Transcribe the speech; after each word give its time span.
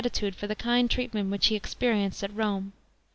mark 0.03 0.07
of 0.07 0.11
graMtude 0.13 0.33
for 0.33 0.47
the 0.47 0.55
kind 0.55 0.89
treatment 0.89 1.29
which 1.29 1.45
he 1.45 1.55
experienced 1.55 2.23
at 2.23 2.35
Rome. 2.35 2.73